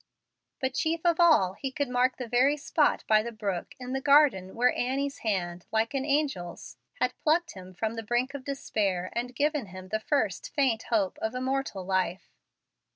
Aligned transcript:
But, 0.59 0.73
chief 0.73 1.01
of 1.05 1.19
all, 1.19 1.53
he 1.53 1.71
could 1.71 1.87
mark 1.87 2.17
the 2.17 2.27
very 2.27 2.57
spot 2.57 3.03
by 3.07 3.21
the 3.21 3.31
brook 3.31 3.75
in 3.79 3.93
the 3.93 4.01
garden 4.01 4.55
where 4.55 4.73
Annie's 4.75 5.19
hand, 5.19 5.67
like 5.71 5.93
an 5.93 6.05
angel's, 6.05 6.75
had 6.99 7.13
plucked 7.21 7.51
him 7.51 7.75
from 7.75 7.93
the 7.93 8.01
brink 8.01 8.33
of 8.33 8.43
despair, 8.43 9.11
and 9.13 9.35
given 9.35 9.65
the 9.89 9.99
first 9.99 10.49
faint 10.55 10.85
hope 10.89 11.19
of 11.21 11.35
immortal 11.35 11.85
life. 11.85 12.33